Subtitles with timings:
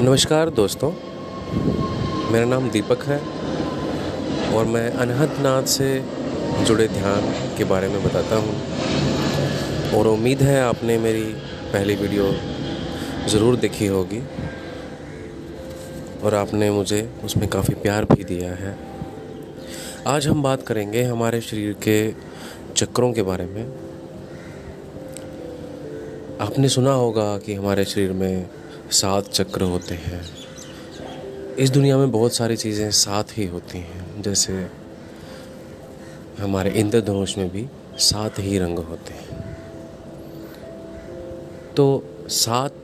[0.00, 0.90] नमस्कार दोस्तों,
[2.32, 3.18] मेरा नाम दीपक है
[4.54, 6.04] और मैं अनहद नाथ से
[6.64, 7.20] जुड़े ध्यान
[7.58, 8.54] के बारे में बताता हूँ।
[9.94, 11.24] और उम्मीद है आपने मेरी
[11.72, 12.32] पहली वीडियो
[13.28, 14.22] ज़रूर देखी होगी
[16.22, 18.76] और आपने मुझे उसमें काफ़ी प्यार भी दिया है।
[20.06, 22.32] आज हम बात करेंगे हमारे शरीर के
[22.76, 23.64] चक्रों के बारे में।
[26.40, 28.48] आपने सुना होगा कि हमारे शरीर में
[28.90, 30.22] सात चक्र होते हैं।
[31.56, 34.66] इस दुनिया में बहुत सारी चीज़ें साथ ही होती हैं। जैसे
[36.38, 37.66] हमारे इंद्रधनुष में भी
[37.98, 39.56] सात ही रंग होते हैं।
[41.76, 42.74] तो सात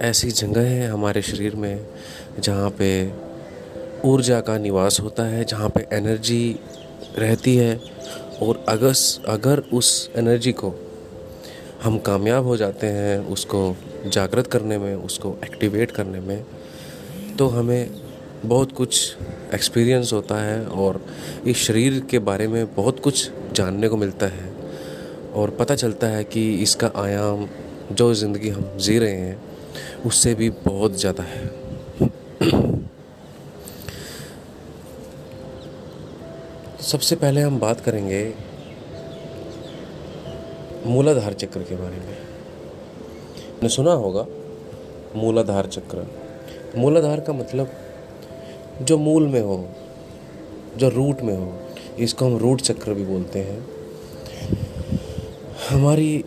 [0.00, 1.86] ऐसी जगह हैं हमारे शरीर में
[2.38, 3.12] जहाँ पे
[4.04, 6.58] ऊर्जा का निवास होता है, जहाँ पे एनर्जी
[7.18, 7.80] रहती है
[8.42, 8.92] और अगर
[9.28, 10.74] अगर उस एनर्जी को
[11.82, 16.44] हम कामयाब हो जाते हैं, उसको जागृत करने में, उसको एक्टिवेट करने में
[17.38, 17.90] तो हमें
[18.44, 19.16] बहुत कुछ
[19.54, 21.00] एक्सपीरियंस होता है और
[21.46, 24.54] इस शरीर के बारे में बहुत कुछ जानने को मिलता है।
[25.34, 27.46] और पता चलता है कि इसका आयाम
[27.92, 29.40] जो ज़िंदगी हम जी रहे हैं,
[30.06, 32.75] उससे भी बहुत ज़्यादा है।
[36.86, 38.34] सबसे पहले हम बात करेंगे
[40.86, 42.18] मूलाधार चक्र के बारे में।
[43.62, 44.26] ने सुना होगा
[45.16, 46.06] मूलाधार चक्र।
[46.76, 47.72] मूलाधार का मतलब
[48.82, 49.68] जो मूल में हो,
[50.76, 51.60] जो रूट में हो,
[51.98, 53.66] इसको हम रूट चक्र भी बोलते हैं।
[55.70, 56.24] हमारी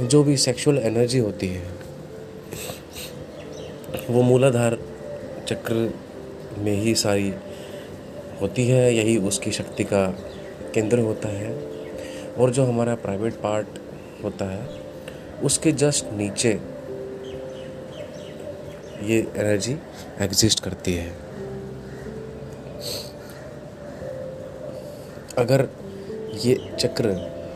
[0.00, 1.66] जो भी सेक्सुअल एनर्जी होती है,
[4.10, 4.78] वो मूलाधार
[5.48, 5.94] चक्र
[6.58, 7.34] में ही सारी
[8.40, 10.06] होती है, यही उसकी शक्ति का
[10.74, 11.54] केंद्र होता है।
[12.32, 13.78] और जो हमारा प्राइवेट पार्ट
[14.24, 14.68] होता है,
[15.42, 16.50] उसके जस्ट नीचे
[19.04, 19.76] ये एनर्जी
[20.20, 21.08] एग्जिस्ट करती है।
[25.38, 25.68] अगर
[26.44, 27.10] ये चक्र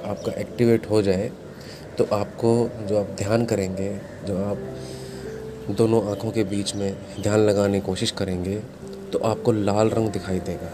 [0.07, 1.31] आपका एक्टिवेट हो जाए
[1.99, 2.53] तो आपको
[2.89, 3.89] जो आप ध्यान करेंगे,
[4.27, 4.59] जो आप
[5.71, 8.57] दोनों आँखों के बीच में ध्यान लगाने की कोशिश करेंगे
[9.15, 10.71] तो आपको लाल रंग दिखाई देगा।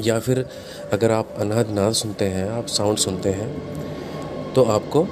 [0.00, 0.38] या फिर
[0.92, 3.50] अगर आप अनाहद नाद सुनते हैं, आप साउंड सुनते हैं
[4.54, 5.02] तो आपको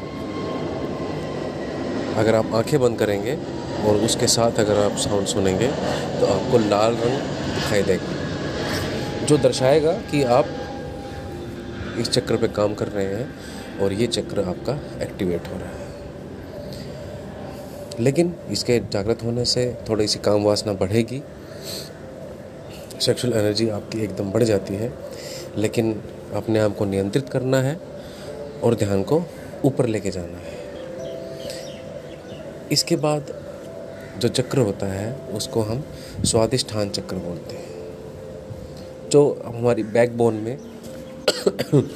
[2.20, 3.38] अगर आप आँखें बंद करेंगे
[3.86, 5.68] और उसके साथ अगर आप साउंड सुनेंगे
[6.20, 7.18] तो आपको लाल रंग
[7.54, 10.46] दिखाई देगा। जो दर्शाएगा कि आप
[11.98, 13.28] इस चक्र पे काम कर रहे हैं
[13.80, 15.88] और ये चक्र आपका एक्टिवेट हो रहा है।
[18.00, 21.22] लेकिन इसके जागृत होने से थोड़ी सी काम वासना बढ़ेगी।
[23.00, 24.92] सेक्सुअल एनर्जी आपकी एकदम बढ़ जाती है,
[25.56, 26.02] लेकिन
[26.34, 27.80] अपने आप को नियंत्रित करना है
[28.64, 29.22] और ध्यान को
[29.64, 30.58] ऊपर लेके जाना है।
[32.72, 33.34] इसके बाद
[34.18, 35.84] जो चक्र होता है, उसको हम
[36.24, 37.68] स्वादिष्ठान चक्र बोलते हैं,
[39.10, 40.58] जो हमारी बैकबोन में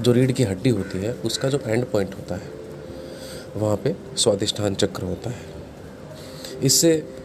[0.00, 2.48] जो रीढ़ की हड्डी होती है, उसका जो एंड पॉइंट होता है,
[3.56, 5.42] वहाँ पे स्वादिष्ठान चक्र होता है।
[6.62, 7.19] इससे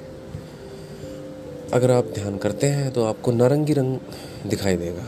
[1.74, 3.98] अगर आप ध्यान करते हैं तो आपको नारंगी रंग
[4.48, 5.06] दिखाई देगा।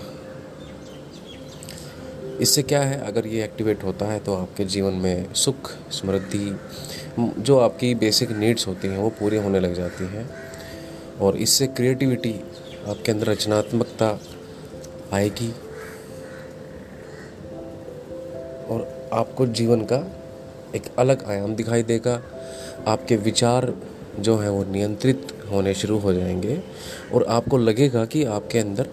[2.41, 2.99] इससे क्या है?
[3.07, 6.59] अगर ये एक्टिवेट होता है तो आपके जीवन में सुख, समृद्धि
[7.19, 10.29] जो आपकी बेसिक नीड्स होती हैं वो पूरी होने लग जाती हैं।
[11.21, 12.35] और इससे क्रिएटिविटी
[12.87, 14.19] आपके अंदर रचनात्मकता
[15.13, 15.51] आएगी।
[18.69, 20.05] और आपको जीवन का
[20.75, 22.21] एक अलग आयाम दिखाई देगा।
[22.87, 23.73] आपके विचार
[24.19, 26.61] जो हैं वो नियंत्रित होने शुरू हो जाएँगे
[27.13, 28.87] और आपको लगेगा कि आपके अंदर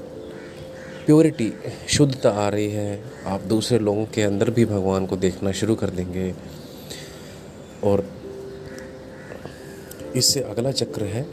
[1.07, 1.53] प्योरिटी
[1.89, 5.91] शुद्धता आ रही है। आप दूसरे लोगों के अंदर भी भगवान को देखना शुरू कर
[5.91, 6.35] देंगे।
[7.85, 8.05] और
[10.17, 11.27] इससे अगला चक्र है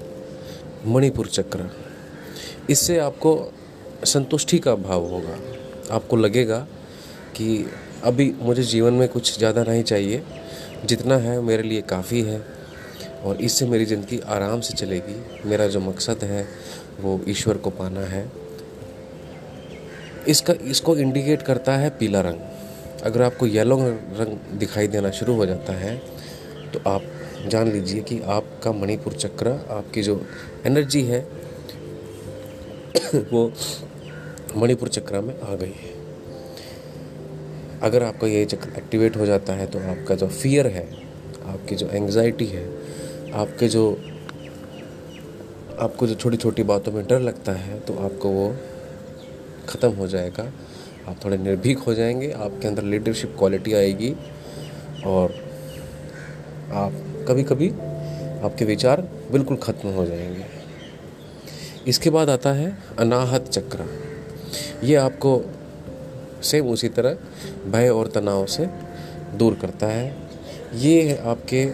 [0.88, 1.70] मणिपुर चक्र।
[2.70, 3.52] इससे आपको
[4.06, 5.38] संतुष्टि का भाव होगा।
[5.96, 6.60] आपको लगेगा
[7.36, 7.66] कि
[8.04, 10.24] अभी मुझे जीवन में कुछ ज़्यादा नहीं चाहिए।
[10.86, 12.42] जितना है मेरे लिए काफ़ी है।
[13.22, 15.16] और इससे मेरी ज़िंदगी आराम से चलेगी।
[15.50, 16.46] मेरा जो मकसद है,
[17.02, 18.26] वो ईश्वर को पाना है।
[20.28, 22.40] इसका, इसको इंडिकेट करता है पीला रंग।
[23.04, 25.96] अगर आपको येलो रंग दिखाई देना शुरू हो जाता है
[26.74, 27.04] तो आप
[27.50, 30.22] जान लीजिए कि आपका मणिपुर चक्र, आपकी जो
[30.66, 31.20] एनर्जी है,
[33.32, 33.52] वो
[34.58, 35.94] मणिपुर चक्र में आ गई है।
[37.82, 40.86] अगर आपका ये चक्र एक्टिवेट हो जाता है तो आपका जो फियर है,
[41.46, 42.66] आपकी जो एंग्जाइटी है
[43.34, 43.92] आपके जो,
[45.80, 48.56] आपको जो छोटी छोटी बातों में डर लगता है तो आपको वो
[49.70, 50.44] ख़त्म हो जाएगा।
[51.08, 54.12] आप थोड़े निर्भीक हो जाएँगे, आपके अंदर लीडरशिप क्वालिटी आएगी
[55.06, 55.34] और
[56.74, 57.70] आप कभी कभी
[58.46, 59.02] आपके विचार
[59.32, 60.46] बिल्कुल ख़त्म हो जाएँगे।
[61.88, 63.86] इसके बाद आता है अनाहत चक्र।
[64.84, 65.42] ये आपको
[66.44, 67.18] सेम उसी तरह
[67.72, 68.68] भय और तनाव से
[69.36, 70.16] दूर करता है।
[70.76, 71.66] ये आपके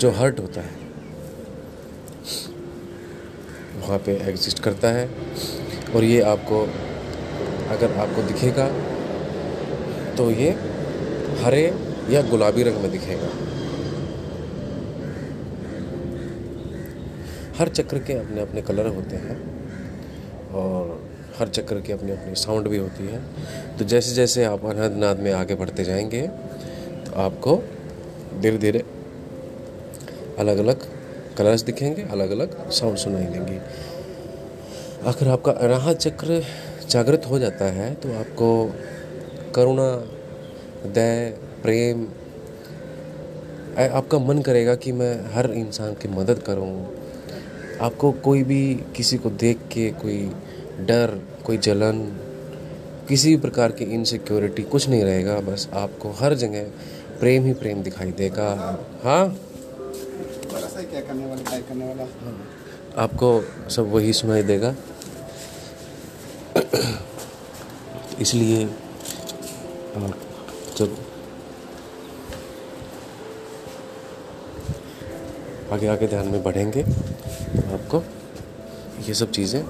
[0.00, 0.74] जो हर्ट होता है,
[3.78, 5.08] वहाँ पे एग्जिस्ट करता है।
[5.94, 6.60] और ये आपको,
[7.70, 8.66] अगर आपको दिखेगा
[10.16, 10.50] तो ये
[11.42, 11.64] हरे
[12.10, 13.28] या गुलाबी रंग में दिखेगा।
[17.58, 19.36] हर चक्र के अपने अपने कलर होते हैं
[20.52, 23.20] और हर चक्र की अपनी अपनी साउंड भी होती है।
[23.76, 26.22] तो जैसे जैसे आप अनहद नाद में आगे बढ़ते जाएँगे
[27.06, 27.56] तो आपको
[28.40, 28.82] धीरे धीरे
[30.40, 30.86] अलग अलग
[31.38, 33.58] कलर्स दिखेंगे अलग अलग साउंड सुनाई देंगी
[35.06, 36.42] अगर आपका अनाहत चक्र
[36.90, 38.48] जागृत हो जाता है तो आपको
[39.54, 39.90] करुणा,
[40.86, 41.30] दया,
[41.62, 42.06] प्रेम
[43.94, 46.72] आपका मन करेगा कि मैं हर इंसान की मदद करूँ।
[47.80, 50.18] आपको कोई भी, किसी को देख के कोई
[50.80, 52.00] डर, कोई जलन,
[53.08, 56.64] किसी भी प्रकार की इनसिक्योरिटी कुछ नहीं रहेगा, बस आपको हर जगह
[57.20, 58.50] प्रेम ही प्रेम दिखाई देगा।
[59.04, 59.36] हाँ?
[61.00, 62.04] क्या करने वाला करने वाला?
[63.02, 63.28] आपको
[63.70, 64.74] सब वही सुनाई देगा।
[68.20, 68.64] इसलिए
[70.78, 70.96] जब
[75.72, 78.02] आगे आगे ध्यान में बढ़ेंगे तो आपको
[79.08, 79.62] ये सब चीज़ें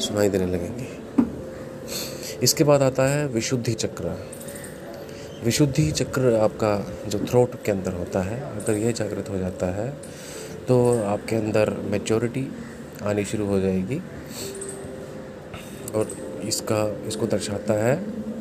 [0.00, 0.88] सुनाई देने लगेंगी।
[2.42, 4.16] इसके बाद आता है विशुद्धि चक्र।
[5.44, 6.72] विशुद्धि चक्र आपका
[7.08, 9.88] जो थ्रोट के अंदर होता है, अगर यह जागृत हो जाता है
[10.68, 12.46] तो आपके अंदर मेच्योरिटी
[13.02, 14.00] आनी शुरू हो जाएगी।
[15.94, 16.10] और
[16.44, 17.96] इसका, इसको दर्शाता है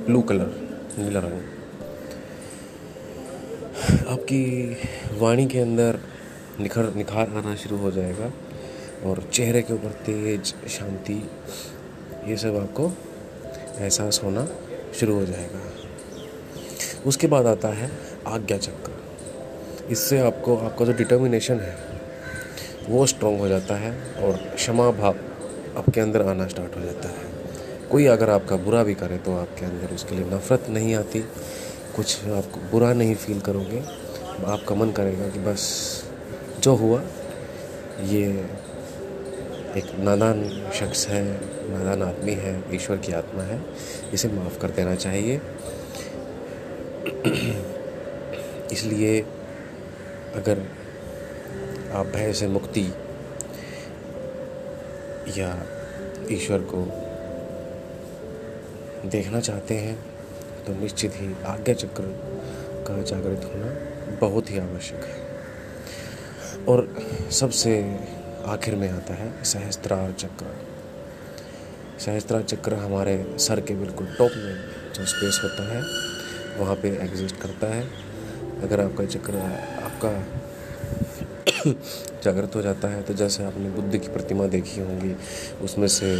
[0.06, 0.52] ब्लू कलर
[0.98, 1.42] नीला रंग।
[4.08, 4.44] आपकी
[5.20, 6.00] वाणी के अंदर
[6.60, 8.32] निखर, निखार आना शुरू हो जाएगा
[9.06, 11.30] और चेहरे के ऊपर तेज शांति,
[12.28, 12.92] ये सब आपको
[13.80, 14.48] एहसास होना
[15.00, 15.62] शुरू हो जाएगा।
[17.06, 17.92] उसके बाद आता है
[18.28, 18.92] आज्ञा चक्र।
[19.92, 21.97] इससे आपको, आपका जो डिटर्मिनेशन है
[22.89, 23.92] वो स्ट्रॉन्ग हो जाता है
[24.24, 25.16] और क्षमा भाव
[25.78, 27.25] आपके अंदर आना स्टार्ट हो जाता है।
[27.92, 31.19] कोई अगर आपका बुरा भी करे तो आपके अंदर उसके लिए नफ़रत नहीं आती।
[31.95, 33.84] कुछ आपको बुरा नहीं फील करोगे।
[34.45, 35.63] आपका मन करेगा कि बस
[36.60, 37.01] जो हुआ,
[38.04, 38.45] ये
[39.78, 41.24] एक नादान शख्स है,
[41.69, 43.62] नादान आदमी है, ईश्वर की आत्मा है,
[44.13, 45.42] इसे माफ़ कर देना चाहिए।
[48.72, 49.22] इसलिए
[50.36, 50.68] अगर
[51.92, 52.94] आप भय से मुक्ति
[55.38, 55.66] या
[56.31, 56.84] ईश्वर को
[59.10, 59.95] देखना चाहते हैं
[60.66, 62.04] तो निश्चित ही आज्ञा चक्र
[62.88, 66.88] का जागृत होना बहुत ही आवश्यक है। और
[67.31, 68.00] सबसे
[68.45, 70.56] आखिर में आता है सहस्त्रार चक्र।
[72.00, 74.56] सहस्त्रार चक्र हमारे सर के बिल्कुल टॉप में
[74.94, 75.81] जो स्पेस होता है,
[76.60, 77.83] वहाँ पे एग्जिस्ट करता है।
[78.63, 79.38] अगर आपका चक्र
[79.83, 80.12] आपका
[82.24, 85.15] जागृत हो जाता है। तो जैसे आपने बुद्ध की प्रतिमा देखी होंगी,
[85.63, 86.15] उसमें से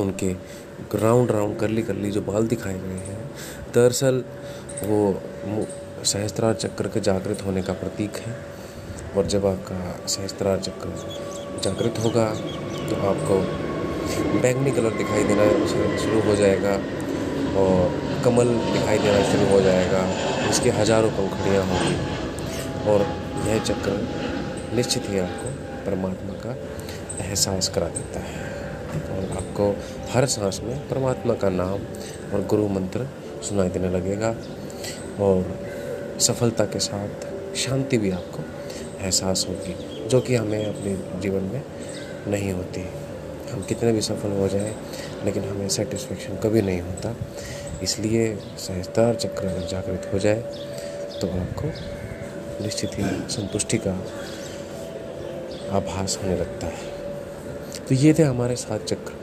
[0.00, 0.32] उनके
[0.94, 3.30] राउंड राउंड करली करली जो बाल दिखाए गए हैं,
[3.74, 4.24] दरअसल
[4.84, 5.66] वो
[6.04, 8.34] सहस्त्रार चक्र के जागृत होने का प्रतीक है।
[9.16, 12.24] और जब आपका सहस्त्रार चक्र जागृत होगा
[12.88, 13.34] तो आपको
[14.40, 15.44] बैंगनी कलर दिखाई देना
[15.98, 16.72] शुरू हो जाएगा
[17.60, 20.00] और कमल दिखाई देना शुरू हो जाएगा।
[20.50, 23.06] इसके हज़ारों पंखड़ियाँ होंगी। और
[23.46, 23.92] यह चक्र
[24.74, 25.50] निश्चित ही आपको
[25.86, 26.56] परमात्मा का
[27.24, 28.50] एहसास करा देता है।
[28.92, 29.68] और आपको
[30.10, 31.84] हर सांस में परमात्मा का नाम
[32.32, 33.08] और गुरु मंत्र
[33.42, 34.34] सुनाई देने लगेगा
[35.20, 35.58] और
[36.20, 38.42] सफलता के साथ शांति भी आपको
[39.00, 39.74] एहसास होगी,
[40.08, 41.62] जो कि हमें अपने जीवन में
[42.28, 42.84] नहीं होती।
[43.52, 44.74] हम कितने भी सफल हो जाएँ,
[45.24, 47.14] लेकिन हमें सेटिस्फेक्शन कभी नहीं होता।
[47.82, 50.40] इसलिए सहस्तार चक्र अगर जागृत हो जाए
[51.20, 51.68] तो आपको
[52.62, 53.92] निश्चित ही संतुष्टि का
[55.76, 56.90] आभास होने लगता है।
[57.78, 59.20] तो ये थे हमारे सात चक्र।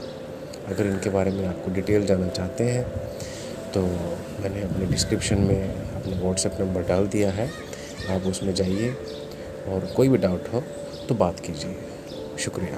[0.67, 2.83] अगर इनके बारे में आपको डिटेल जानना चाहते हैं
[3.73, 7.49] तो मैंने अपने डिस्क्रिप्शन में अपने व्हाट्सएप नंबर डाल दिया है।
[8.09, 8.89] आप उसमें जाइए
[9.67, 10.63] और कोई भी डाउट हो
[11.09, 11.75] तो बात कीजिए।
[12.39, 12.77] शुक्रिया।